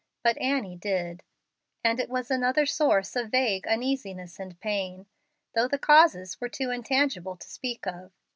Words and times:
But 0.23 0.35
Annie 0.39 0.77
did, 0.77 1.21
and 1.83 1.99
it 1.99 2.09
was 2.09 2.31
another 2.31 2.65
source 2.65 3.15
of 3.15 3.29
vague 3.29 3.67
uneasiness 3.67 4.39
and 4.39 4.59
pain, 4.59 5.05
though 5.53 5.67
the 5.67 5.77
causes 5.77 6.41
were 6.41 6.49
too 6.49 6.71
intangible 6.71 7.35
to 7.35 7.47
speak 7.47 7.85
of. 7.85 8.11